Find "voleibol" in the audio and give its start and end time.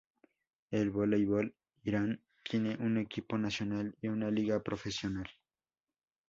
0.91-1.53